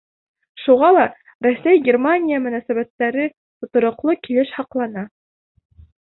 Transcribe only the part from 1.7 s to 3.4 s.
Германия мөнәсәбәттәре